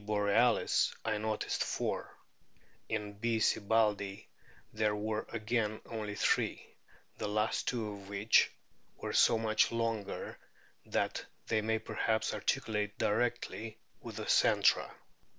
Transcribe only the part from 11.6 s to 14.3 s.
may perhaps articulate directly with the